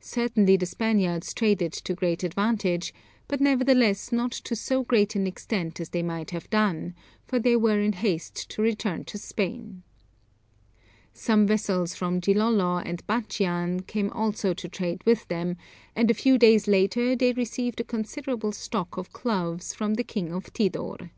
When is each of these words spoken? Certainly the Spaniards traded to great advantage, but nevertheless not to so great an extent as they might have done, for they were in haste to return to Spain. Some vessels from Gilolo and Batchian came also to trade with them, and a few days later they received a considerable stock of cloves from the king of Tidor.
Certainly 0.00 0.58
the 0.58 0.66
Spaniards 0.66 1.32
traded 1.32 1.72
to 1.72 1.94
great 1.94 2.22
advantage, 2.22 2.92
but 3.28 3.40
nevertheless 3.40 4.12
not 4.12 4.30
to 4.30 4.54
so 4.54 4.82
great 4.84 5.16
an 5.16 5.26
extent 5.26 5.80
as 5.80 5.88
they 5.88 6.02
might 6.02 6.32
have 6.32 6.50
done, 6.50 6.94
for 7.26 7.38
they 7.38 7.56
were 7.56 7.80
in 7.80 7.94
haste 7.94 8.50
to 8.50 8.60
return 8.60 9.06
to 9.06 9.16
Spain. 9.16 9.82
Some 11.14 11.46
vessels 11.46 11.94
from 11.94 12.20
Gilolo 12.20 12.82
and 12.84 13.06
Batchian 13.06 13.86
came 13.86 14.10
also 14.10 14.52
to 14.52 14.68
trade 14.68 15.00
with 15.06 15.26
them, 15.28 15.56
and 15.96 16.10
a 16.10 16.20
few 16.22 16.36
days 16.36 16.68
later 16.68 17.16
they 17.16 17.32
received 17.32 17.80
a 17.80 17.84
considerable 17.84 18.52
stock 18.52 18.98
of 18.98 19.14
cloves 19.14 19.72
from 19.72 19.94
the 19.94 20.04
king 20.04 20.30
of 20.30 20.52
Tidor. 20.52 21.10